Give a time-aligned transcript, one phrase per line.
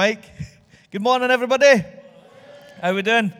[0.00, 0.32] Mike.
[0.90, 1.84] Good morning, everybody.
[2.80, 3.34] How we doing?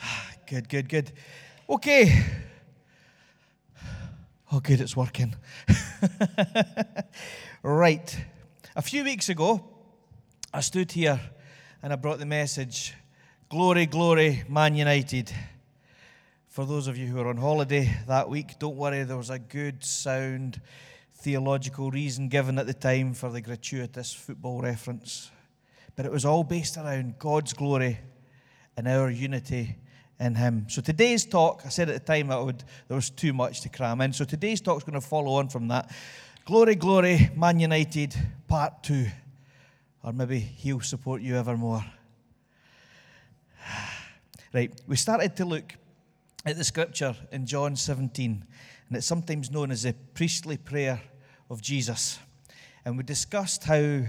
[0.46, 1.10] Good, good, good.
[1.68, 2.24] Okay.
[4.52, 5.34] Oh, good, it's working.
[7.64, 8.24] right.
[8.76, 9.64] A few weeks ago,
[10.54, 11.20] I stood here
[11.82, 12.94] and I brought the message
[13.48, 15.32] Glory, glory, Man United.
[16.46, 19.40] For those of you who are on holiday that week, don't worry, there was a
[19.40, 20.60] good, sound,
[21.12, 25.32] theological reason given at the time for the gratuitous football reference.
[26.00, 27.98] But it was all based around God's glory
[28.74, 29.76] and our unity
[30.18, 30.64] in Him.
[30.70, 33.68] So today's talk, I said at the time that would, there was too much to
[33.68, 34.14] cram in.
[34.14, 35.94] So today's talk is going to follow on from that.
[36.46, 38.16] Glory, glory, Man United,
[38.48, 39.08] part two.
[40.02, 41.84] Or maybe He'll support you evermore.
[44.54, 45.74] Right, we started to look
[46.46, 48.46] at the scripture in John 17,
[48.88, 51.02] and it's sometimes known as the priestly prayer
[51.50, 52.18] of Jesus.
[52.86, 54.04] And we discussed how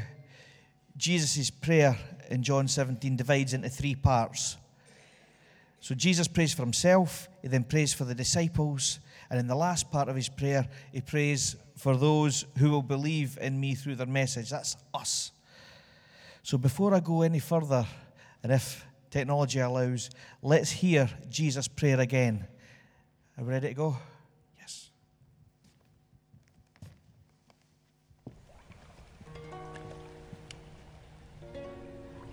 [0.98, 1.98] Jesus' prayer
[2.30, 4.58] in John 17 divides into three parts.
[5.80, 9.90] So Jesus prays for himself, he then prays for the disciples, and in the last
[9.92, 14.06] part of his prayer, he prays for those who will believe in me through their
[14.06, 14.52] message.
[14.52, 15.32] That's us.
[16.44, 17.86] So before I go any further,
[18.44, 20.10] and if technology allows,
[20.42, 22.46] let's hear Jesus' prayer again.
[23.38, 23.98] Are we ready to go?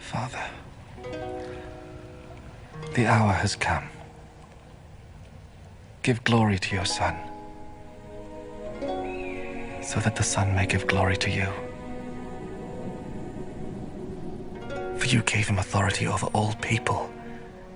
[0.08, 0.42] Father,
[2.94, 3.86] the hour has come.
[6.02, 7.14] Give glory to your Son,
[9.82, 11.46] so that the Son may give glory to you.
[14.98, 17.10] For you gave him authority over all people,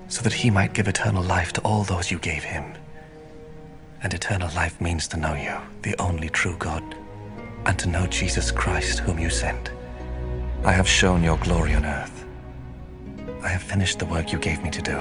[0.07, 2.73] so that he might give eternal life to all those you gave him.
[4.01, 6.83] And eternal life means to know you, the only true God,
[7.67, 9.69] and to know Jesus Christ, whom you sent.
[10.65, 12.25] I have shown your glory on earth.
[13.43, 14.97] I have finished the work you gave me to do.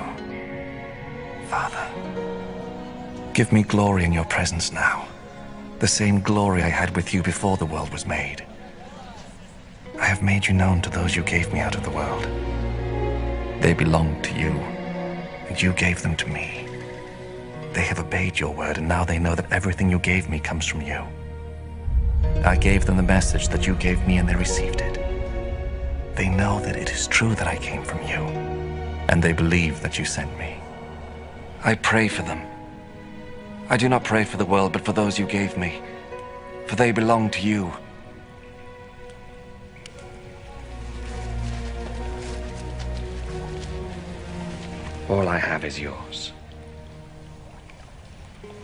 [1.46, 1.88] Father,
[3.32, 5.06] give me glory in your presence now,
[5.78, 8.44] the same glory I had with you before the world was made.
[10.00, 12.24] I have made you known to those you gave me out of the world.
[13.62, 14.50] They belonged to you,
[15.48, 16.66] and you gave them to me.
[17.72, 20.66] They have obeyed your word, and now they know that everything you gave me comes
[20.66, 21.06] from you.
[22.44, 24.91] I gave them the message that you gave me, and they received it.
[26.14, 28.20] They know that it is true that I came from you,
[29.08, 30.56] and they believe that you sent me.
[31.64, 32.46] I pray for them.
[33.70, 35.80] I do not pray for the world, but for those you gave me,
[36.66, 37.72] for they belong to you.
[45.08, 46.32] All I have is yours.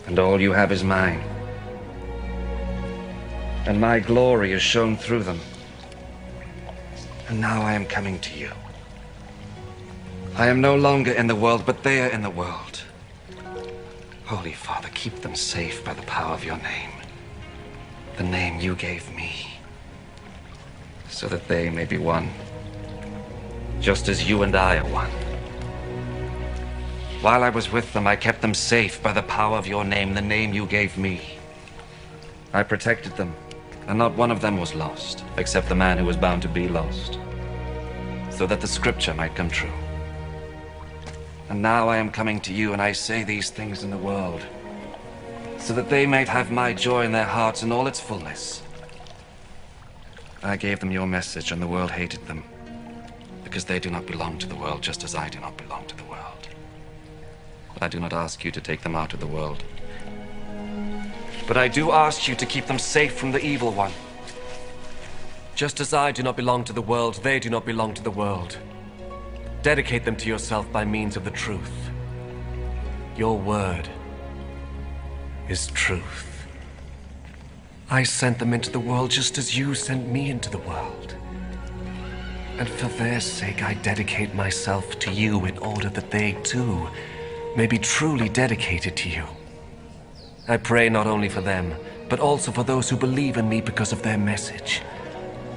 [0.05, 1.21] And all you have is mine.
[3.65, 5.39] And my glory is shown through them.
[7.29, 8.51] And now I am coming to you.
[10.35, 12.81] I am no longer in the world, but they are in the world.
[14.25, 16.89] Holy Father, keep them safe by the power of your name.
[18.17, 19.59] The name you gave me.
[21.07, 22.31] So that they may be one.
[23.79, 25.11] Just as you and I are one.
[27.21, 30.15] While I was with them, I kept them safe by the power of your name,
[30.15, 31.21] the name you gave me.
[32.53, 33.35] I protected them,
[33.89, 36.69] and not one of them was lost, except the man who was bound to be
[36.69, 37.17] lost,
[38.29, 39.73] so that the scripture might come true.
[41.49, 44.45] And now I am coming to you, and I say these things in the world,
[45.57, 48.61] so that they might have my joy in their hearts in all its fullness.
[50.43, 52.43] I gave them your message, and the world hated them,
[53.43, 55.97] because they do not belong to the world, just as I do not belong to
[55.97, 56.47] the world.
[57.73, 59.63] But I do not ask you to take them out of the world.
[61.49, 63.91] But I do ask you to keep them safe from the evil one.
[65.55, 68.11] Just as I do not belong to the world, they do not belong to the
[68.11, 68.59] world.
[69.63, 71.89] Dedicate them to yourself by means of the truth.
[73.17, 73.89] Your word
[75.47, 76.45] is truth.
[77.89, 81.15] I sent them into the world just as you sent me into the world.
[82.59, 86.87] And for their sake, I dedicate myself to you in order that they too
[87.55, 89.25] may be truly dedicated to you.
[90.49, 91.75] I pray not only for them,
[92.09, 94.81] but also for those who believe in me because of their message.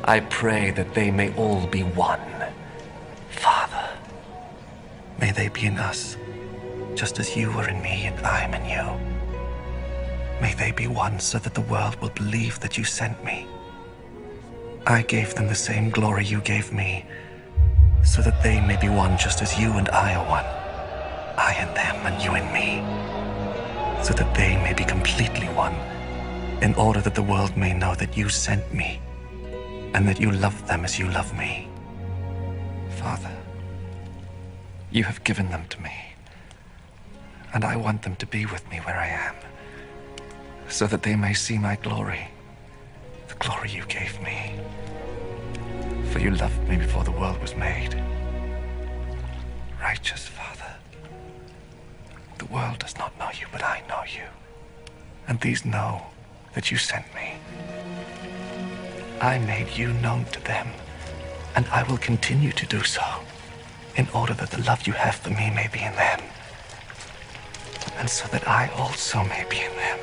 [0.05, 2.21] I pray that they may all be one.
[3.31, 3.89] Father,
[5.19, 6.19] may they be in us,
[6.95, 8.87] just as you are in me and I am in you.
[10.43, 13.47] May they be one so that the world will believe that you sent me.
[14.87, 17.07] I gave them the same glory you gave me,
[18.05, 20.45] so that they may be one just as you and I are one.
[21.39, 23.22] I in them and you in me,
[24.03, 25.75] so that they may be completely one,
[26.61, 29.01] in order that the world may know that you sent me,
[29.95, 31.69] and that you love them as you love me.
[32.91, 33.31] Father,
[34.91, 35.93] you have given them to me,
[37.55, 39.35] and I want them to be with me where I am,
[40.69, 42.29] so that they may see my glory,
[43.29, 44.59] the glory you gave me.
[46.11, 47.95] For you loved me before the world was made.
[49.81, 50.52] Righteous Father,
[52.39, 54.25] the world does not know you, but I know you.
[55.29, 56.03] And these know
[56.55, 57.35] that you sent me.
[59.21, 60.69] I made you known to them,
[61.55, 63.05] and I will continue to do so,
[63.97, 66.21] in order that the love you have for me may be in them,
[67.99, 69.99] and so that I also may be in them.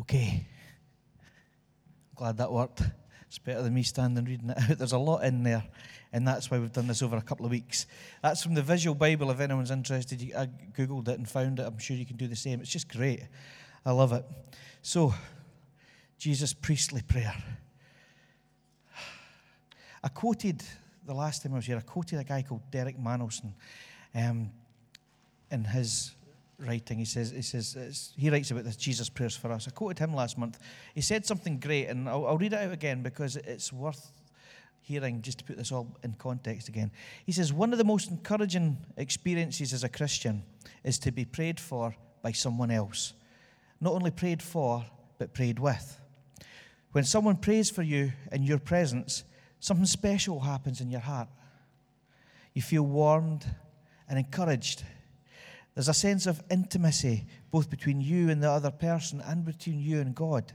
[0.00, 0.46] Okay.
[2.14, 2.82] Glad that worked.
[3.30, 4.78] It's better than me standing reading it out.
[4.78, 5.62] There's a lot in there,
[6.12, 7.86] and that's why we've done this over a couple of weeks.
[8.24, 9.30] That's from the Visual Bible.
[9.30, 11.62] If anyone's interested, I googled it and found it.
[11.62, 12.60] I'm sure you can do the same.
[12.60, 13.22] It's just great.
[13.86, 14.24] I love it.
[14.82, 15.14] So,
[16.18, 17.32] Jesus' priestly prayer.
[20.02, 20.64] I quoted
[21.06, 21.76] the last time I was here.
[21.76, 23.54] I quoted a guy called Derek Manelson,
[24.12, 24.50] um,
[25.52, 26.16] in his
[26.60, 26.98] writing.
[26.98, 29.66] He says, he says, uh, he writes about this Jesus prayers for us.
[29.66, 30.58] I quoted him last month.
[30.94, 34.12] He said something great, and I'll, I'll read it out again because it's worth
[34.80, 36.90] hearing just to put this all in context again.
[37.24, 40.42] He says, One of the most encouraging experiences as a Christian
[40.84, 43.14] is to be prayed for by someone else.
[43.80, 44.84] Not only prayed for,
[45.18, 46.00] but prayed with.
[46.92, 49.24] When someone prays for you in your presence,
[49.60, 51.28] something special happens in your heart.
[52.52, 53.46] You feel warmed
[54.08, 54.84] and encouraged
[55.74, 60.00] there's a sense of intimacy both between you and the other person and between you
[60.00, 60.52] and God.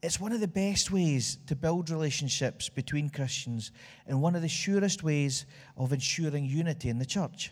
[0.00, 3.72] It's one of the best ways to build relationships between Christians
[4.06, 5.44] and one of the surest ways
[5.76, 7.50] of ensuring unity in the church.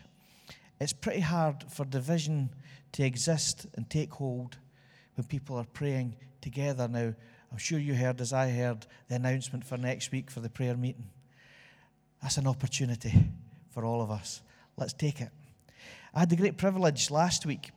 [0.79, 2.49] It's pretty hard for division
[2.93, 4.57] to exist and take hold
[5.15, 6.87] when people are praying together.
[6.87, 7.13] Now,
[7.51, 10.77] I'm sure you heard, as I heard, the announcement for next week for the prayer
[10.77, 11.09] meeting.
[12.21, 13.13] That's an opportunity
[13.71, 14.41] for all of us.
[14.77, 15.29] Let's take it.
[16.13, 17.71] I had the great privilege last week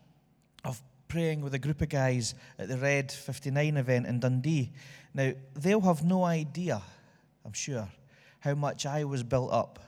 [0.65, 4.73] of praying with a group of guys at the Red 59 event in Dundee.
[5.13, 6.81] Now, they'll have no idea,
[7.45, 7.89] I'm sure,
[8.41, 9.79] how much I was built up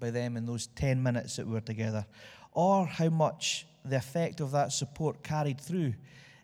[0.00, 2.06] by them in those 10 minutes that we were together,
[2.52, 5.94] or how much the effect of that support carried through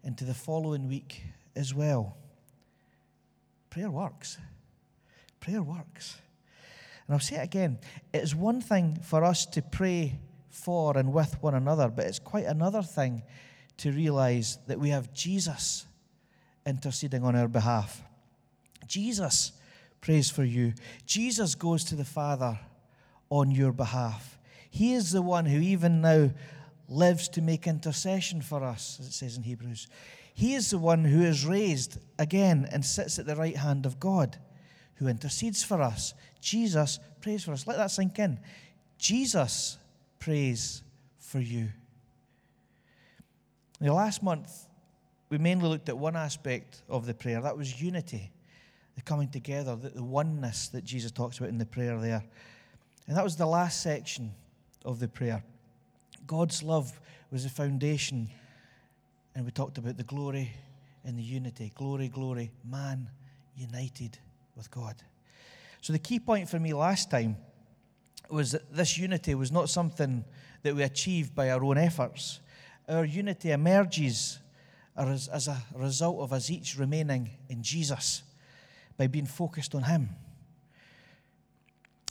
[0.03, 1.23] into the following week
[1.57, 2.17] as well.
[3.71, 4.39] Prayer works.
[5.41, 6.17] Prayer works.
[7.07, 7.79] And I'll say it again
[8.13, 10.19] it is one thing for us to pray
[10.55, 11.89] for and with one another.
[11.89, 13.23] But it's quite another thing
[13.79, 15.87] to realize that we have Jesus
[16.67, 18.03] interceding on our behalf.
[18.87, 19.53] Jesus
[20.01, 20.75] prays for you,
[21.07, 22.59] Jesus goes to the Father
[23.31, 24.39] on your behalf.
[24.71, 26.31] He is the one who even now
[26.89, 29.87] lives to make intercession for us, as it says in Hebrews.
[30.35, 34.01] He is the one who is raised again and sits at the right hand of
[34.01, 34.37] God,
[34.97, 36.13] who intercedes for us.
[36.41, 37.67] Jesus prays for us.
[37.67, 38.39] Let that sink in.
[38.99, 39.79] Jesus
[40.25, 40.83] prays
[41.19, 41.69] for you.
[43.79, 44.69] Now, last month,
[45.29, 48.33] we mainly looked at one aspect of the prayer that was unity,
[48.95, 52.25] the coming together, the, the oneness that Jesus talks about in the prayer there.
[53.07, 54.33] And that was the last section
[54.83, 55.45] of the prayer.
[56.27, 56.99] God's love
[57.31, 58.31] was the foundation,
[59.35, 60.51] and we talked about the glory
[61.05, 61.71] and the unity.
[61.75, 63.11] Glory, glory, man
[63.59, 64.17] united
[64.57, 64.95] with God.
[65.83, 67.37] So, the key point for me last time
[68.31, 70.25] was that this unity was not something
[70.63, 72.41] that we achieved by our own efforts.
[72.89, 74.39] Our unity emerges
[74.97, 78.23] as, as a result of us each remaining in Jesus
[78.97, 80.09] by being focused on Him.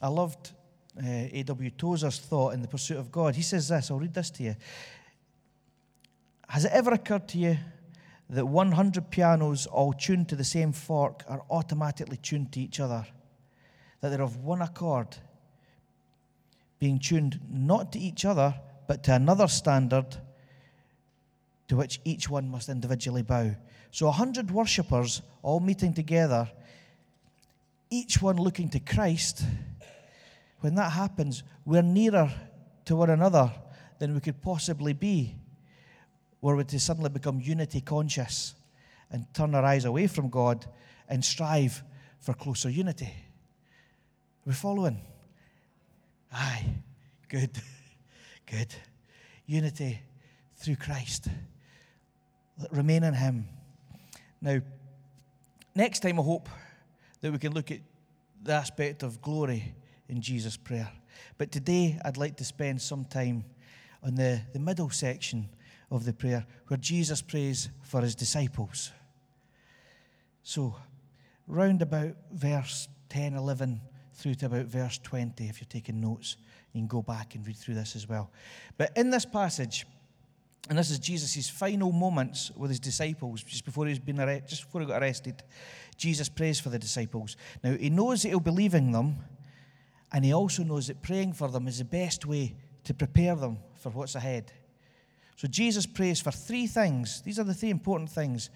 [0.01, 0.51] I loved
[0.97, 1.71] uh, A.W.
[1.71, 3.35] Tozer's thought in The Pursuit of God.
[3.35, 4.55] He says this, I'll read this to you.
[6.49, 7.57] Has it ever occurred to you
[8.29, 13.05] that 100 pianos all tuned to the same fork are automatically tuned to each other?
[14.01, 15.15] That they're of one accord
[16.83, 18.53] being tuned not to each other,
[18.87, 20.17] but to another standard
[21.69, 23.55] to which each one must individually bow.
[23.91, 26.51] So, a hundred worshippers all meeting together,
[27.89, 29.45] each one looking to Christ.
[30.59, 32.29] When that happens, we're nearer
[32.83, 33.49] to one another
[33.99, 35.35] than we could possibly be,
[36.41, 38.55] were we to suddenly become unity conscious
[39.09, 40.65] and turn our eyes away from God
[41.07, 41.81] and strive
[42.19, 43.05] for closer unity.
[43.05, 44.99] Are we following?
[46.33, 46.65] Aye,
[47.29, 47.51] good,
[48.49, 48.73] good.
[49.45, 50.01] Unity
[50.55, 51.27] through Christ.
[52.71, 53.47] Remain in Him.
[54.41, 54.59] Now,
[55.75, 56.49] next time I hope
[57.21, 57.81] that we can look at
[58.41, 59.75] the aspect of glory
[60.09, 60.89] in Jesus' prayer.
[61.37, 63.45] But today I'd like to spend some time
[64.01, 65.49] on the, the middle section
[65.91, 68.91] of the prayer where Jesus prays for his disciples.
[70.41, 70.75] So,
[71.47, 73.79] round about verse 10, 11
[74.23, 76.37] through to about verse 20, if you're taking notes.
[76.71, 78.31] You can go back and read through this as well.
[78.77, 79.85] But in this passage,
[80.69, 84.15] and this is Jesus' final moments with his disciples just before he's been
[84.47, 85.43] just before he got arrested.
[85.97, 87.35] Jesus prays for the disciples.
[87.63, 89.17] Now he knows that he'll be leaving them,
[90.13, 93.57] and he also knows that praying for them is the best way to prepare them
[93.75, 94.53] for what's ahead.
[95.35, 97.21] So Jesus prays for three things.
[97.21, 98.49] These are the three important things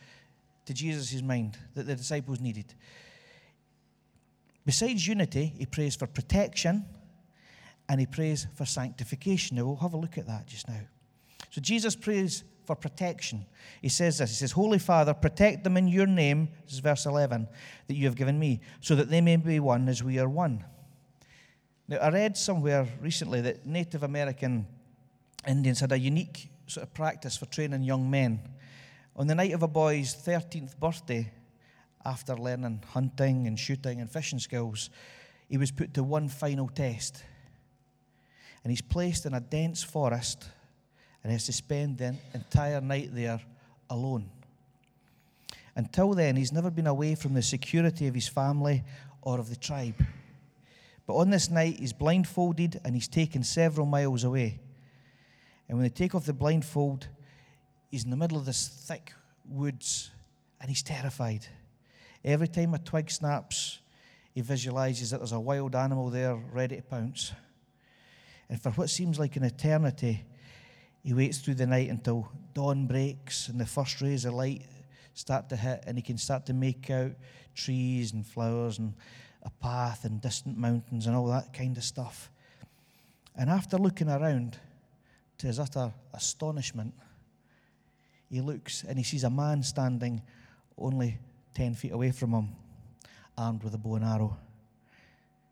[0.65, 2.73] to Jesus' mind that the disciples needed.
[4.67, 6.85] Besides unity, he prays for protection
[7.87, 9.55] and he prays for sanctification.
[9.55, 10.81] Now we'll have a look at that just now.
[11.51, 13.45] So Jesus prays for protection.
[13.81, 17.05] He says this He says, Holy Father, protect them in your name, this is verse
[17.05, 17.47] 11,
[17.87, 20.65] that you have given me, so that they may be one as we are one.
[21.87, 24.67] Now, I read somewhere recently that Native American
[25.47, 28.41] Indians had a unique sort of practice for training young men.
[29.15, 31.31] On the night of a boy's 13th birthday,
[32.07, 34.89] after learning hunting and shooting and fishing skills,
[35.49, 37.21] he was put to one final test.
[38.63, 40.49] And he's placed in a dense forest
[41.21, 43.41] and has to spend the entire night there
[43.89, 44.29] alone.
[45.75, 48.83] Until then, he's never been away from the security of his family
[49.21, 50.01] or of the tribe.
[51.05, 54.59] But on this night, he's blindfolded and he's taken several miles away.
[55.67, 57.07] And when they take off the blindfold,
[57.91, 59.13] he's in the middle of this thick
[59.47, 60.09] woods
[60.59, 61.45] and he's terrified.
[62.23, 63.79] Every time a twig snaps,
[64.33, 67.31] he visualizes that there's a wild animal there ready to pounce.
[68.49, 70.23] And for what seems like an eternity,
[71.03, 74.65] he waits through the night until dawn breaks and the first rays of light
[75.13, 77.11] start to hit, and he can start to make out
[77.55, 78.93] trees and flowers and
[79.43, 82.29] a path and distant mountains and all that kind of stuff.
[83.35, 84.59] And after looking around,
[85.37, 86.93] to his utter astonishment,
[88.29, 90.21] he looks and he sees a man standing
[90.77, 91.19] only
[91.57, 92.49] 10 feet away from him,
[93.35, 94.37] armed with a bow and arrow.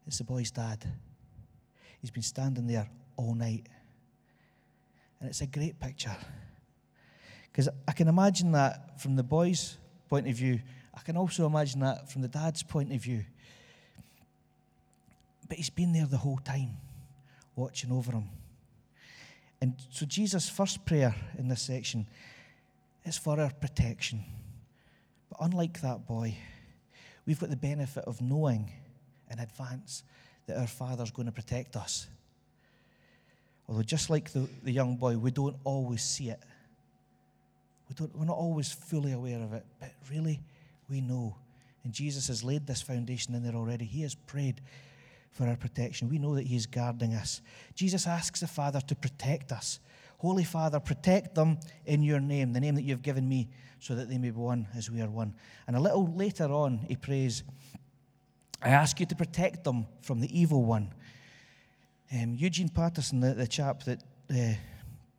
[0.05, 0.85] It's the boy's dad.
[1.99, 3.65] He's been standing there all night.
[5.19, 6.15] And it's a great picture.
[7.51, 10.59] Because I can imagine that from the boy's point of view.
[10.93, 13.25] I can also imagine that from the dad's point of view.
[15.49, 16.77] But he's been there the whole time,
[17.55, 18.29] watching over him.
[19.59, 22.05] And so, Jesus' first prayer in this section
[23.03, 24.23] is for our protection.
[25.37, 26.37] But unlike that boy,
[27.25, 28.71] we've got the benefit of knowing
[29.31, 30.03] in advance
[30.47, 32.07] that our Father's going to protect us.
[33.67, 36.39] Although, just like the, the young boy, we don't always see it.
[37.89, 40.39] We don't, we're not always fully aware of it, but really,
[40.89, 41.35] we know.
[41.83, 43.85] And Jesus has laid this foundation in there already.
[43.85, 44.61] He has prayed
[45.31, 46.09] for our protection.
[46.09, 47.41] We know that He is guarding us.
[47.73, 49.79] Jesus asks the Father to protect us.
[50.17, 54.09] Holy Father, protect them in your name, the name that you've given me, so that
[54.09, 55.33] they may be one as we are one.
[55.67, 57.43] And a little later on, he prays,
[58.61, 60.93] I ask you to protect them from the evil one.
[62.11, 64.53] Um, Eugene Peterson, the, the chap that uh,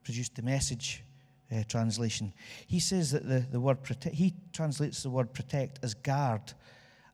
[0.02, 1.02] produced the message
[1.52, 2.32] uh, translation,
[2.66, 6.52] he says that the, the word protect, he translates the word protect as guard.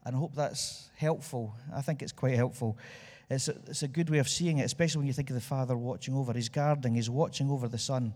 [0.04, 1.54] And I hope that's helpful.
[1.74, 2.78] I think it's quite helpful.
[3.32, 5.40] It's a, it's a good way of seeing it, especially when you think of the
[5.40, 6.34] father watching over.
[6.34, 8.12] He's guarding, he's watching over the son,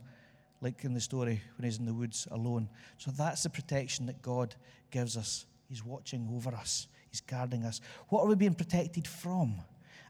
[0.61, 2.69] like in the story when he's in the woods alone.
[2.99, 4.55] So that's the protection that God
[4.91, 5.47] gives us.
[5.71, 7.81] He's watching over us, he's guarding us.
[8.09, 9.55] What are we being protected from?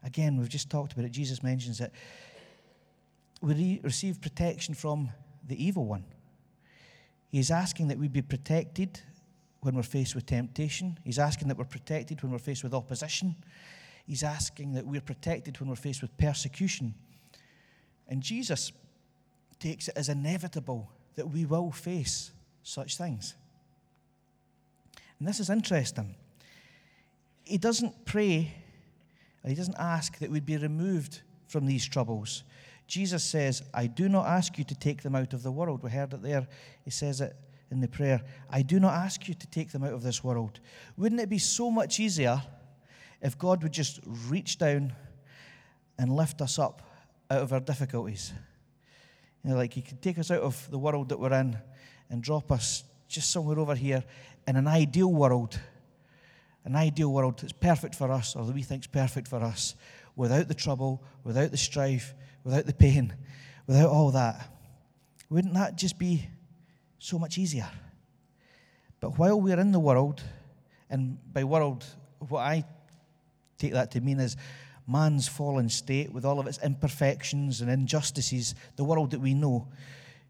[0.03, 1.11] Again, we've just talked about it.
[1.11, 1.91] Jesus mentions it.
[3.41, 5.09] We re- receive protection from
[5.47, 6.03] the evil one.
[7.29, 8.99] He's asking that we be protected
[9.61, 10.99] when we're faced with temptation.
[11.03, 13.35] He's asking that we're protected when we're faced with opposition.
[14.07, 16.95] He's asking that we're protected when we're faced with persecution.
[18.07, 18.71] And Jesus
[19.59, 22.31] takes it as inevitable that we will face
[22.63, 23.35] such things.
[25.19, 26.15] And this is interesting.
[27.43, 28.53] He doesn't pray,
[29.45, 32.43] he doesn't ask that we'd be removed from these troubles.
[32.87, 35.83] Jesus says, I do not ask you to take them out of the world.
[35.83, 36.47] We heard it there.
[36.85, 37.35] He says it
[37.71, 38.21] in the prayer.
[38.49, 40.61] I do not ask you to take them out of this world.
[40.95, 42.41] Wouldn't it be so much easier
[43.21, 44.93] if God would just reach down
[45.97, 46.81] and lift us up
[47.29, 48.33] out of our difficulties?
[49.43, 51.57] You know, like He could take us out of the world that we're in
[52.09, 54.03] and drop us just somewhere over here
[54.47, 55.59] in an ideal world,
[56.65, 59.75] an ideal world that's perfect for us, or that we think's perfect for us,
[60.15, 63.13] without the trouble, without the strife, without the pain,
[63.67, 64.49] without all that.
[65.29, 66.27] Wouldn't that just be
[66.99, 67.69] so much easier?
[68.99, 70.23] But while we're in the world,
[70.89, 71.85] and by world,
[72.19, 72.65] what I
[73.57, 74.37] take that to mean is
[74.87, 79.67] man's fallen state with all of its imperfections and injustices, the world that we know,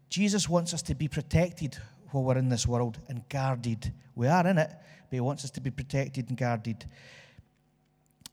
[0.08, 1.76] Jesus wants us to be protected
[2.10, 3.92] while we're in this world and guarded.
[4.14, 6.84] We are in it, but He wants us to be protected and guarded.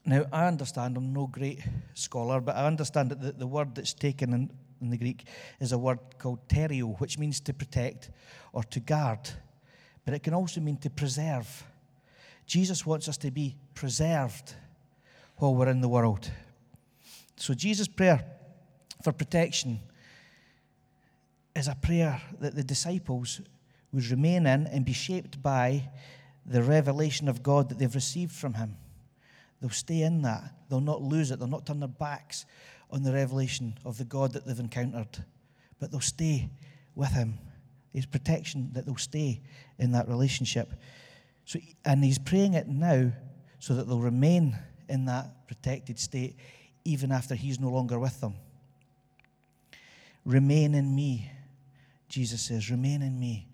[0.06, 1.62] Now, I understand, I'm no great
[1.94, 5.26] scholar, but I understand that the, word that's taken in, in the Greek
[5.60, 8.12] is a word called tereo, which means to protect
[8.54, 9.30] or to guard,
[10.06, 11.66] but it can also mean to preserve.
[12.46, 14.54] Jesus wants us to be preserved
[15.38, 16.30] while we're in the world.
[17.38, 18.24] So, Jesus' prayer
[19.04, 19.80] for protection
[21.56, 23.42] is a prayer that the disciples
[23.92, 25.90] would remain in and be shaped by
[26.46, 28.76] the revelation of God that they've received from Him.
[29.62, 30.54] They'll stay in that.
[30.70, 31.40] They'll not lose it.
[31.40, 32.46] They'll not turn their backs
[32.92, 35.24] on the revelation of the God that they've encountered,
[35.80, 36.50] but they'll stay
[36.94, 37.40] with Him.
[37.94, 39.42] His protection that they'll stay
[39.80, 40.74] in that relationship.
[41.46, 43.12] So, and He's praying it now
[43.60, 44.58] so that they'll remain
[44.90, 46.36] in that protected state
[46.84, 48.36] even after He's no longer with them.
[50.24, 51.30] Remain in me,
[52.10, 52.70] Jesus says.
[52.70, 53.48] Remain in me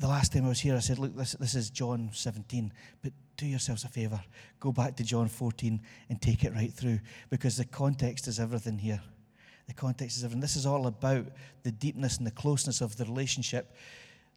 [0.00, 3.12] the last time I was here, I said, Look, this, this is John 17, but
[3.36, 4.20] do yourselves a favor.
[4.58, 8.78] Go back to John 14 and take it right through because the context is everything
[8.78, 9.00] here.
[9.68, 10.40] The context is everything.
[10.40, 11.26] This is all about
[11.64, 13.76] the deepness and the closeness of the relationship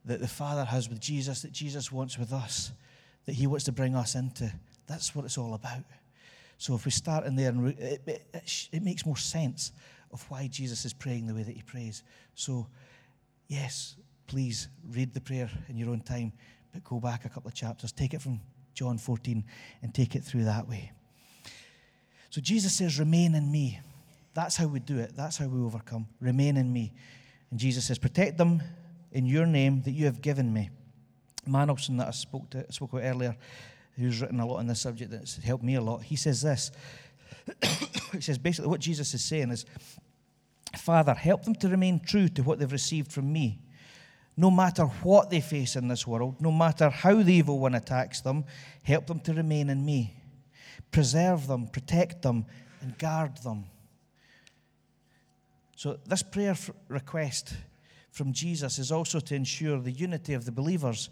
[0.03, 2.74] that the Father has with Jesus, that Jesus wants with us,
[3.25, 4.51] that He wants to bring us into.
[4.87, 5.83] That's what it's all about.
[6.57, 9.71] So if we start in there, and it, it, it, makes more sense
[10.11, 12.03] of why Jesus is praying the way that He prays.
[12.35, 12.67] So,
[13.47, 13.95] yes,
[14.27, 16.31] please read the prayer in your own time,
[16.71, 17.91] but go back a couple of chapters.
[17.91, 18.39] Take it from
[18.73, 19.43] John 14
[19.81, 20.91] and take it through that way.
[22.29, 23.79] So Jesus says, Remain in me.
[24.33, 25.15] That's how we do it.
[25.15, 26.07] That's how we overcome.
[26.19, 26.93] Remain in me.
[27.51, 28.63] And Jesus says, Protect them
[29.11, 30.69] in your name that you have given me.
[31.47, 33.35] Manelson, that I spoke, to, spoke about earlier,
[33.97, 36.71] who's written a lot on this subject that's helped me a lot, he says this.
[38.12, 39.65] he says basically what Jesus is saying is,
[40.77, 43.59] Father, help them to remain true to what they've received from me
[44.35, 48.21] no matter what they face in this world, no matter how the evil one attacks
[48.21, 48.45] them,
[48.83, 50.15] help them to remain in me.
[50.91, 52.45] Preserve them, protect them,
[52.81, 53.65] and guard them.
[55.75, 56.55] So, this prayer
[56.87, 57.55] request
[58.11, 61.09] from Jesus is also to ensure the unity of the believers,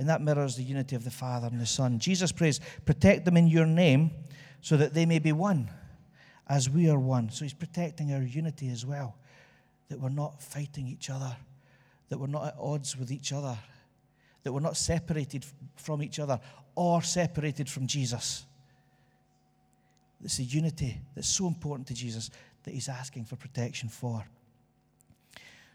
[0.00, 2.00] and that mirrors the unity of the Father and the Son.
[2.00, 4.10] Jesus prays, Protect them in your name
[4.60, 5.70] so that they may be one
[6.48, 7.30] as we are one.
[7.30, 9.16] So, He's protecting our unity as well,
[9.88, 11.36] that we're not fighting each other
[12.10, 13.56] that we're not at odds with each other,
[14.42, 16.38] that we're not separated from each other
[16.74, 18.44] or separated from Jesus.
[20.22, 22.30] It's a unity that's so important to Jesus
[22.64, 24.22] that he's asking for protection for.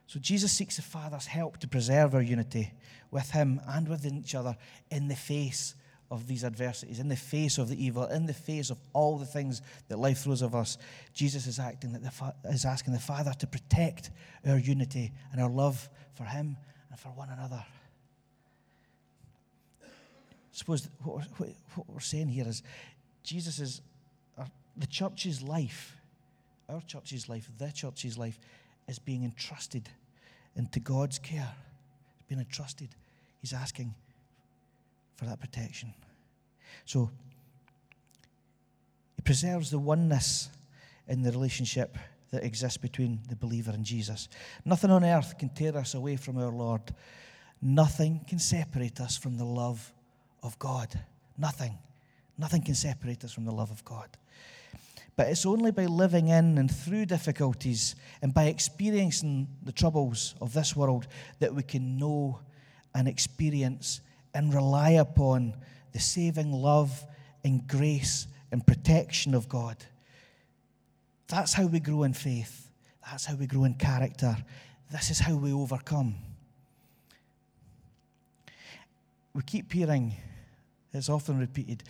[0.08, 2.72] So Jesus seeks the Father's help to preserve our unity
[3.12, 4.56] with him and within each other
[4.91, 5.76] in the face
[6.12, 9.26] of these adversities, in the face of the evil, in the face of all the
[9.26, 10.78] things that life throws at us.
[11.13, 14.12] Jesus is acting that the fa- is asking the Father to protect
[14.48, 16.58] our unity and our love for Him
[16.91, 17.63] and for one another.
[19.82, 19.88] I
[20.52, 22.62] suppose what we're, what we're saying here is
[23.24, 23.82] Jesus is
[24.38, 24.46] our,
[24.78, 25.98] the church's life,
[26.70, 28.39] our church's life, the church's life
[28.88, 29.89] is being entrusted
[30.56, 31.54] into God's care.
[32.15, 32.89] It's being entrusted.
[33.41, 33.93] He's asking
[35.15, 35.93] for that protection.
[36.86, 37.10] So,
[39.15, 40.50] He preserves the oneness
[41.08, 41.98] in the relationship
[42.32, 44.28] that exists between the believer and Jesus.
[44.65, 46.82] Nothing on earth can tear us away from our Lord.
[47.62, 49.93] Nothing can separate us from the love
[50.43, 51.00] of God.
[51.38, 51.78] Nothing.
[52.38, 54.10] Nothing can separate us from the love of God.
[55.17, 60.54] But it's only by living in and through difficulties and by experiencing the troubles of
[60.54, 61.08] this world
[61.39, 62.39] that we can know
[62.93, 64.01] and experience
[64.34, 65.56] and rely upon
[65.93, 67.06] the saving love
[67.43, 69.78] and grace and protection of God.
[71.28, 72.69] That's how we grow in faith.
[73.10, 74.36] That's how we grow in character.
[74.91, 76.15] This is how we overcome.
[79.34, 80.15] We keep hearing,
[80.93, 81.84] it's often repeated,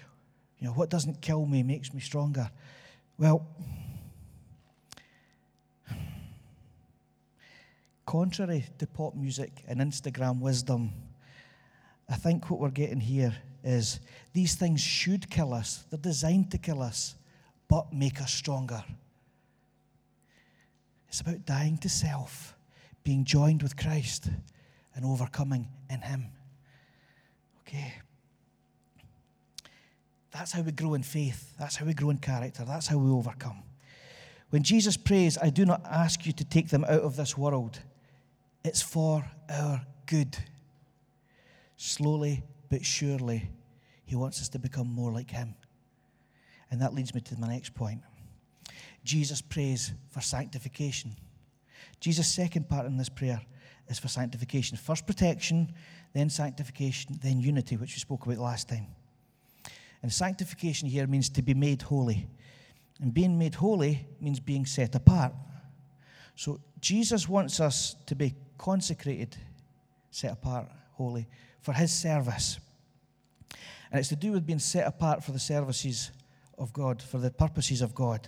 [0.59, 2.49] you know, what doesn't kill me makes me stronger.
[3.17, 3.47] Well,
[8.05, 10.91] contrary to pop music and Instagram wisdom,
[12.09, 14.01] I think what we're getting here is
[14.33, 15.85] these things should kill us.
[15.89, 17.15] They're designed to kill us,
[17.69, 18.83] but make us stronger.
[21.07, 22.53] It's about dying to self,
[23.05, 24.29] being joined with Christ,
[24.93, 26.25] and overcoming in Him.
[27.61, 27.93] Okay?
[30.35, 31.55] That's how we grow in faith.
[31.57, 32.65] That's how we grow in character.
[32.65, 33.63] That's how we overcome.
[34.49, 37.79] When Jesus prays, I do not ask you to take them out of this world,
[38.61, 40.37] it's for our good.
[41.77, 43.49] Slowly but surely,
[44.03, 45.55] He wants us to become more like Him.
[46.69, 48.01] And that leads me to my next point.
[49.05, 51.15] Jesus prays for sanctification.
[52.01, 53.39] Jesus' second part in this prayer
[53.87, 54.75] is for sanctification.
[54.75, 55.73] First protection,
[56.11, 58.87] then sanctification, then unity, which we spoke about last time.
[60.05, 62.27] And sanctification here means to be made holy.
[63.01, 65.33] And being made holy means being set apart.
[66.35, 69.35] So Jesus wants us to be consecrated,
[70.11, 71.25] set apart, holy,
[71.59, 72.59] for his service.
[73.89, 76.11] And it's to do with being set apart for the services
[76.59, 78.27] of God, for the purposes of God.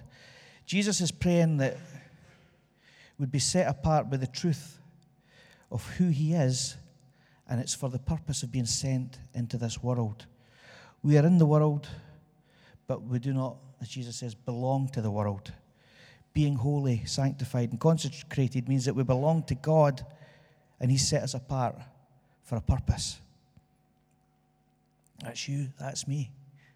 [0.65, 1.77] Jesus is praying that
[3.19, 4.79] would be set apart by the truth
[5.69, 6.75] of who he is,
[7.47, 10.25] and it's for the purpose of being sent into this world.
[11.03, 11.88] We are in the world,
[12.88, 15.51] but we do not, as Jesus says, belong to the world.
[16.33, 20.05] Being holy, sanctified, and consecrated means that we belong to God,
[20.79, 21.75] and He set us apart
[22.43, 23.19] for a purpose.
[25.23, 26.31] That's you, that's me,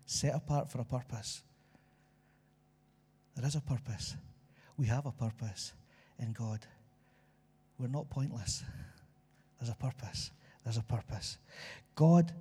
[0.06, 1.44] set apart for a purpose.
[3.36, 4.16] There is a purpose.
[4.78, 5.74] We have a purpose
[6.20, 6.60] in God.
[7.78, 8.64] We're not pointless.
[9.60, 10.32] There's a purpose.
[10.64, 11.38] There's a purpose.
[11.96, 12.34] God,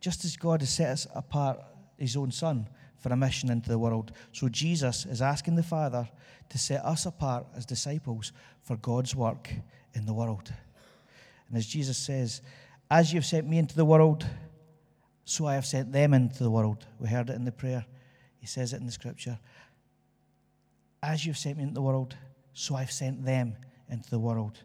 [0.00, 1.60] just as God has set us apart,
[1.96, 6.08] his own Son, for a mission into the world, so Jesus is asking the Father
[6.48, 8.32] to set us apart as disciples
[8.62, 9.50] for God's work
[9.94, 10.52] in the world.
[11.48, 12.42] And as Jesus says,
[12.90, 14.26] As you've sent me into the world,
[15.24, 16.86] so I have sent them into the world.
[16.98, 17.84] We heard it in the prayer.
[18.38, 19.38] He says it in the scripture.
[21.02, 22.16] As you've sent me into the world,
[22.54, 23.54] so I've sent them
[23.90, 24.62] into the world.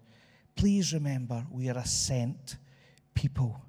[0.55, 2.57] Please remember, we are a sent
[3.13, 3.61] people.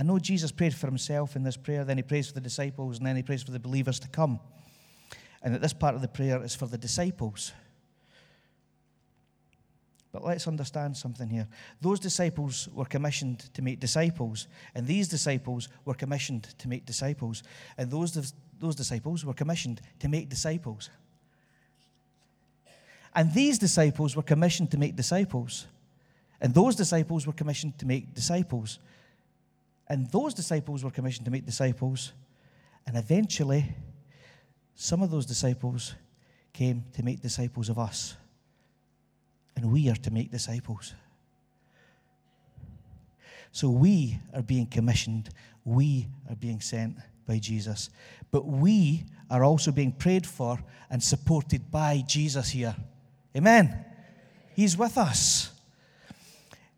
[0.00, 2.96] I know Jesus prayed for himself in this prayer, then he prays for the disciples,
[2.96, 4.40] and then he prays for the believers to come.
[5.42, 7.52] And that this part of the prayer is for the disciples.
[10.10, 11.46] But let's understand something here.
[11.82, 17.42] Those disciples were commissioned to make disciples, and these disciples were commissioned to make disciples,
[17.76, 20.88] and those, those disciples were commissioned to make disciples.
[23.14, 25.66] And these disciples were commissioned to make disciples.
[26.40, 28.78] And those disciples were commissioned to make disciples.
[29.90, 32.12] And those disciples were commissioned to make disciples.
[32.86, 33.74] And eventually,
[34.76, 35.96] some of those disciples
[36.52, 38.16] came to make disciples of us.
[39.56, 40.94] And we are to make disciples.
[43.50, 45.30] So we are being commissioned,
[45.64, 47.90] we are being sent by Jesus.
[48.30, 52.76] But we are also being prayed for and supported by Jesus here.
[53.36, 53.84] Amen.
[54.54, 55.50] He's with us.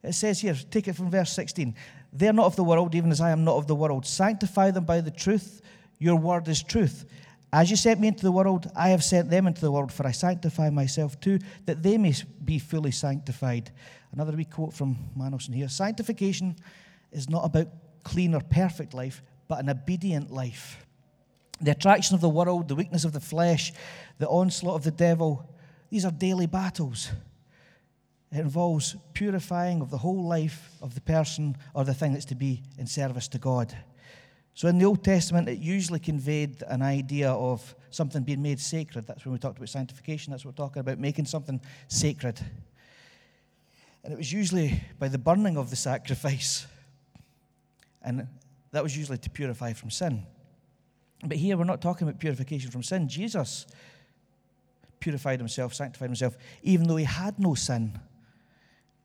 [0.03, 1.75] It says here, take it from verse 16.
[2.13, 4.07] They're not of the world, even as I am not of the world.
[4.07, 5.63] Sanctify them by the truth.
[5.99, 7.07] Your word is truth.
[7.53, 10.07] As you sent me into the world, I have sent them into the world, for
[10.07, 13.71] I sanctify myself too, that they may be fully sanctified.
[14.13, 16.57] Another wee quote from Manelson here Sanctification
[17.13, 17.69] is not about
[18.05, 20.87] clean or perfect life, but an obedient life.
[21.61, 23.73] The attraction of the world, the weakness of the flesh,
[24.19, 25.49] the onslaught of the devil,
[25.91, 27.11] these are daily battles.
[28.33, 32.35] It involves purifying of the whole life of the person or the thing that's to
[32.35, 33.77] be in service to God.
[34.55, 39.07] So in the Old Testament, it usually conveyed an idea of something being made sacred.
[39.07, 40.31] That's when we talked about sanctification.
[40.31, 42.41] That's what we're talking about, making something sacred.
[44.03, 46.67] And it was usually by the burning of the sacrifice.
[48.03, 48.27] And
[48.73, 50.25] that was usually to purify from sin.
[51.25, 53.09] But here we're not talking about purification from sin.
[53.09, 53.67] Jesus
[55.01, 57.99] purified himself, sanctified himself, even though he had no sin.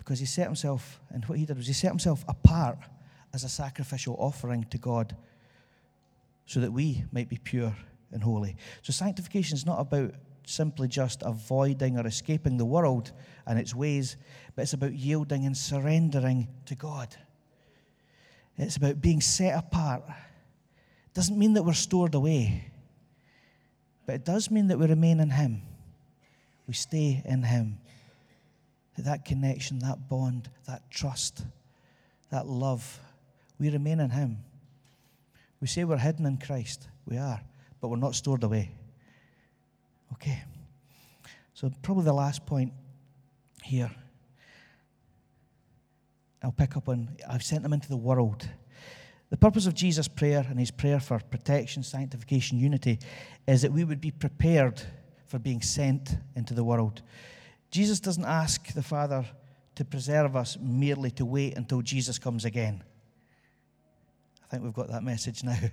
[0.08, 2.78] Because he set himself, and what he did was he set himself apart
[3.34, 5.14] as a sacrificial offering to God
[6.46, 7.76] so that we might be pure
[8.14, 8.56] and holy.
[8.84, 10.14] So sanctification is not about
[10.46, 13.12] simply just avoiding or escaping the world
[13.46, 14.16] and its ways,
[14.56, 17.14] but it's about yielding and surrendering to God.
[18.58, 20.04] It's about being set apart.
[20.08, 22.72] It doesn't mean that we're stored away,
[24.06, 25.64] but it does mean that we remain in Him
[26.68, 27.80] we stay in Him.
[28.98, 31.46] That connection, that bond, that trust,
[32.32, 33.00] that love,
[33.60, 34.38] we remain in Him.
[35.62, 36.88] We say we're hidden in Christ.
[37.06, 37.40] We are,
[37.80, 38.72] but we're not stored away.
[40.14, 40.44] Okay.
[41.54, 42.74] So, probably the last point
[43.64, 43.92] here.
[46.44, 48.48] I'll pick up on I've sent them into the world.
[49.30, 53.00] The purpose of Jesus' prayer and his prayer for protection, sanctification, unity
[53.48, 54.82] is that we would be prepared
[55.26, 57.02] for being sent into the world.
[57.72, 59.26] Jesus doesn't ask the Father
[59.76, 62.84] to preserve us merely to wait until Jesus comes again.
[64.46, 65.58] I think we've got that message now.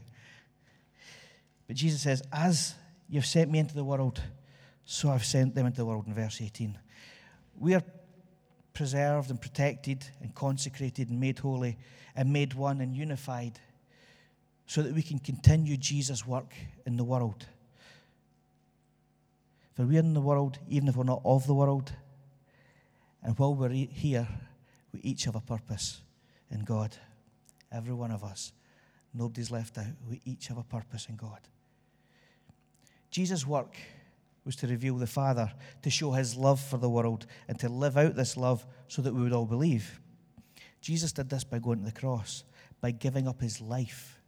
[1.67, 2.75] But Jesus says, As
[3.09, 4.21] you've sent me into the world,
[4.85, 6.79] so I've sent them into the world in verse 18.
[7.59, 7.83] We are
[8.75, 11.79] preserved and protected and consecrated and made holy
[12.15, 13.59] and made one and unified
[14.67, 16.53] so that we can continue Jesus' work
[16.85, 17.47] in the world.
[19.75, 21.93] For we're in the world, even if we're not of the world.
[23.23, 24.29] And while we're here,
[24.93, 26.03] we each have a purpose
[26.51, 26.97] in God.
[27.73, 28.53] Every one of us.
[29.13, 29.87] Nobody's left out.
[30.09, 31.41] We each have a purpose in God.
[33.11, 33.77] Jesus' work
[34.45, 37.97] was to reveal the Father, to show his love for the world, and to live
[37.97, 40.01] out this love so that we would all believe.
[40.81, 42.45] Jesus did this by going to the cross,
[42.81, 44.21] by giving up his life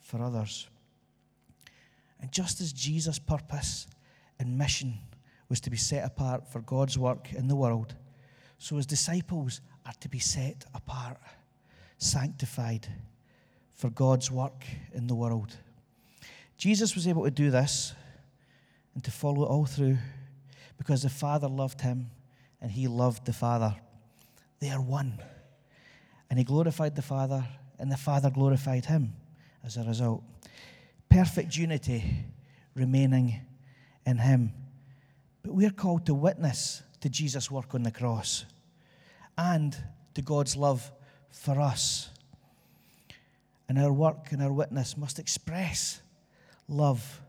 [0.00, 0.68] for others.
[2.20, 3.86] And just as Jesus' purpose
[4.40, 4.98] and mission
[5.48, 7.94] was to be set apart for God's work in the world,
[8.58, 11.18] so his disciples are to be set apart,
[11.98, 12.88] sanctified
[13.76, 15.56] for God's work in the world.
[16.56, 17.94] Jesus was able to do this
[18.94, 19.98] and to follow it all through
[20.78, 22.10] because the Father loved him
[22.60, 23.74] and he loved the Father.
[24.60, 25.18] They are one.
[26.28, 27.44] And he glorified the Father,
[27.78, 29.14] and the Father glorified him
[29.64, 30.22] as a result.
[31.08, 32.04] Perfect unity
[32.74, 33.40] remaining
[34.06, 34.52] in him.
[35.42, 38.44] But we're called to witness to Jesus' work on the cross
[39.38, 39.76] and
[40.14, 40.90] to God's love
[41.30, 42.10] for us.
[43.68, 46.00] And our work and our witness must express
[46.68, 47.20] love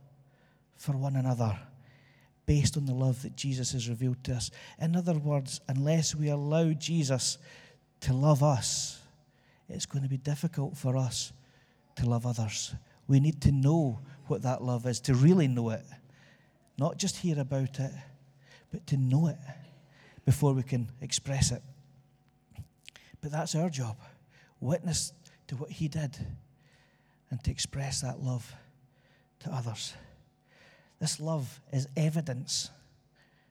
[0.76, 1.58] for one another
[2.46, 4.52] based on the love that Jesus has revealed to us.
[4.80, 7.38] In other words, unless we allow Jesus
[8.02, 9.00] to love us,
[9.70, 11.32] it's going to be difficult for us
[11.96, 12.74] to love others.
[13.08, 15.86] We need to know what that love is, to really know it,
[16.82, 17.92] not just hear about it,
[18.72, 19.38] but to know it
[20.26, 21.62] before we can express it.
[23.22, 23.98] But that's our job
[24.60, 25.14] witness
[25.46, 26.18] to what He did
[27.30, 28.52] and to express that love
[29.42, 29.94] to others.
[31.00, 32.72] This love is evidence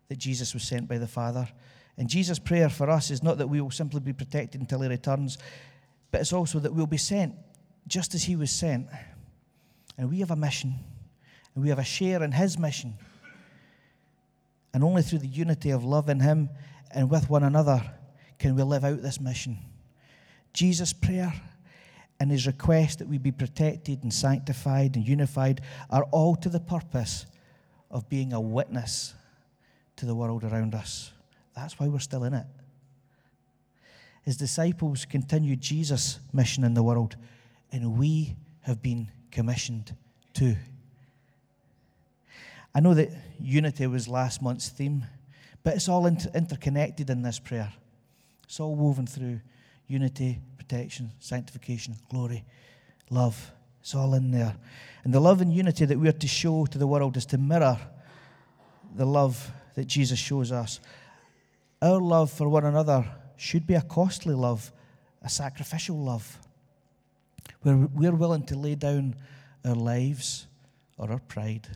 [0.09, 1.49] that Jesus was sent by the Father.
[1.97, 4.89] And Jesus' prayer for us is not that we will simply be protected until he
[4.89, 5.39] returns,
[6.11, 7.37] but it's also that we'll be sent
[7.87, 8.89] just as he was sent.
[9.97, 10.75] And we have a mission,
[11.55, 12.95] and we have a share in his mission.
[14.73, 16.49] And only through the unity of love in him
[16.91, 17.83] and with one another
[18.39, 19.59] can we live out this mission.
[20.53, 21.33] Jesus' prayer
[22.19, 26.61] and his request that we be protected and sanctified and unified are all to the
[26.61, 27.27] purpose
[27.91, 29.15] of being a witness
[29.97, 31.13] to the world around us.
[31.57, 32.47] That's why we're still in it.
[34.23, 37.17] His disciples continued Jesus' mission in the world,
[37.73, 39.97] and we have been commissioned
[40.35, 40.57] too.
[42.75, 45.05] I know that unity was last month's theme,
[45.63, 47.73] but it's all inter- interconnected in this prayer.
[48.45, 49.41] It's all woven through
[49.89, 52.45] unity, protection, sanctification, glory,
[53.11, 53.53] love.
[53.81, 54.55] It's all in there.
[55.05, 57.39] And the love and unity that we are to show to the world is to
[57.39, 57.79] mirror
[58.95, 60.81] the love that Jesus shows us.
[61.83, 63.05] Our love for one another
[63.37, 64.71] should be a costly love,
[65.23, 66.39] a sacrificial love,
[67.63, 69.17] where we're willing to lay down
[69.65, 70.47] our lives
[70.99, 71.67] or our pride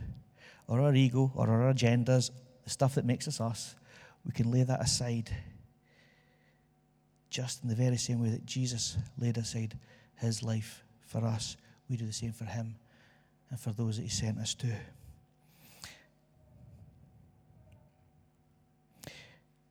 [0.67, 2.31] or our ego or our agendas,
[2.63, 3.75] the stuff that makes us us.
[4.25, 5.29] We can lay that aside
[7.29, 9.77] just in the very same way that Jesus laid aside
[10.15, 11.57] his life for us
[11.89, 12.75] we do the same for him
[13.49, 14.67] and for those that he sent us to.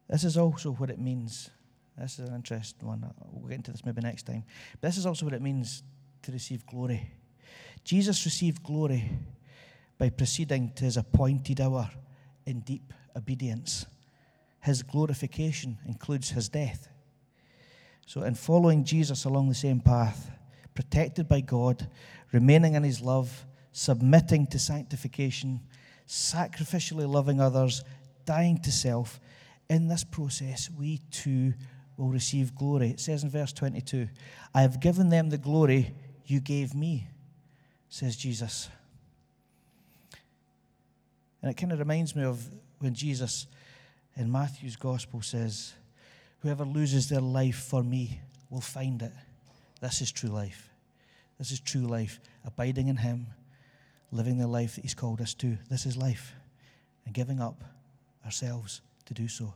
[0.09, 1.51] This is also what it means.
[1.99, 3.05] This is an interesting one.
[3.33, 4.45] We'll get into this maybe next time.
[4.81, 5.83] But this is also what it means
[6.23, 7.11] to receive glory.
[7.85, 9.11] Jesus received glory
[9.99, 11.91] by proceeding to his appointed hour
[12.47, 13.87] in deep obedience.
[14.61, 16.89] His glorification includes his death.
[18.07, 20.31] So, in following Jesus along the same path,
[20.75, 21.89] protected by God,
[22.33, 25.61] remaining in his love, submitting to sanctification,
[26.07, 27.83] sacrificially loving others,
[28.25, 29.21] dying to self.
[29.69, 31.55] In this process, we too
[31.97, 32.91] will receive glory.
[32.91, 34.09] It says in verse 22
[34.55, 35.95] I have given them the glory
[36.27, 37.09] you gave me,
[37.89, 38.69] says Jesus.
[41.45, 42.43] And it kind of reminds me of
[42.79, 43.47] when Jesus
[44.17, 45.75] in Matthew's gospel says,
[46.41, 49.13] Whoever loses their life for me will find it.
[49.79, 50.71] This is true life.
[51.37, 52.19] This is true life.
[52.47, 53.27] Abiding in Him,
[54.11, 55.59] living the life that He's called us to.
[55.69, 56.35] This is life.
[57.05, 57.63] And giving up
[58.25, 59.53] ourselves to do so.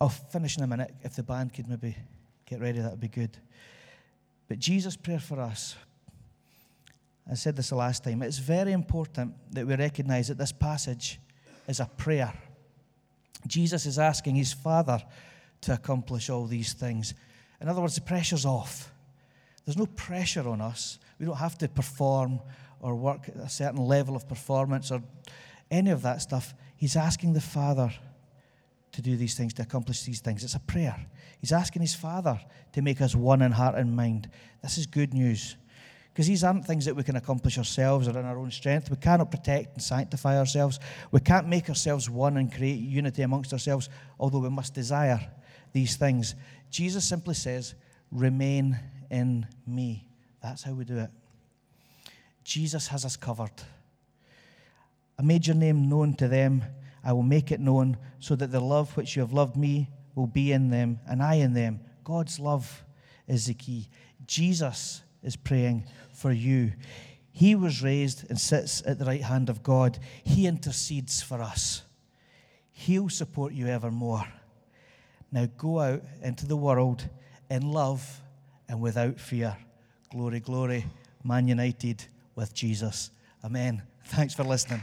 [0.00, 0.92] I'll finish in a minute.
[1.04, 1.96] If the band could maybe
[2.46, 3.38] get ready, that would be good.
[4.48, 5.76] But Jesus' prayer for us,
[7.30, 11.18] I said this the last time, it's very important that we recognize that this passage
[11.66, 12.32] is a prayer.
[13.46, 15.02] Jesus is asking his Father
[15.62, 17.14] to accomplish all these things.
[17.60, 18.92] In other words, the pressure's off.
[19.64, 20.98] There's no pressure on us.
[21.18, 22.40] We don't have to perform
[22.80, 25.02] or work a certain level of performance or
[25.70, 26.54] any of that stuff.
[26.76, 27.92] He's asking the Father
[28.92, 30.44] to do these things, to accomplish these things.
[30.44, 30.96] It's a prayer.
[31.40, 32.40] He's asking his Father
[32.72, 34.30] to make us one in heart and mind.
[34.62, 35.56] This is good news.
[36.16, 38.88] Because these aren't things that we can accomplish ourselves or in our own strength.
[38.88, 40.80] We cannot protect and sanctify ourselves.
[41.10, 45.20] We can't make ourselves one and create unity amongst ourselves, although we must desire
[45.74, 46.34] these things.
[46.70, 47.74] Jesus simply says,
[48.10, 48.78] Remain
[49.10, 50.06] in me.
[50.42, 51.10] That's how we do it.
[52.44, 53.52] Jesus has us covered.
[55.18, 56.64] I made your name known to them.
[57.04, 60.28] I will make it known so that the love which you have loved me will
[60.28, 61.80] be in them and I in them.
[62.04, 62.84] God's love
[63.28, 63.90] is the key.
[64.26, 66.72] Jesus is praying for you.
[67.32, 69.98] He was raised and sits at the right hand of God.
[70.24, 71.82] He intercedes for us.
[72.72, 74.26] He'll support you evermore.
[75.32, 77.08] Now go out into the world
[77.50, 78.20] in love
[78.68, 79.56] and without fear.
[80.10, 80.86] Glory, glory.
[81.24, 83.10] Man United with Jesus.
[83.44, 83.82] Amen.
[84.04, 84.82] Thanks for listening.